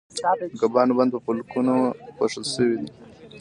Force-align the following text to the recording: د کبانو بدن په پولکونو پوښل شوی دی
د 0.51 0.53
کبانو 0.61 0.91
بدن 0.97 1.09
په 1.13 1.19
پولکونو 1.25 1.75
پوښل 2.17 2.43
شوی 2.53 2.75
دی 2.81 2.89